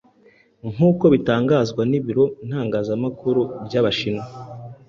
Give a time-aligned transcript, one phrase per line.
[0.71, 4.25] nkuko bitangazwa n’Ibiro ntamakuru by’Abashinwa